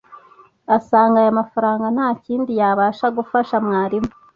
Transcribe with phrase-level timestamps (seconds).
[0.77, 4.09] asanga aya mafaranga nta kindi yabasha gufasha mwalimu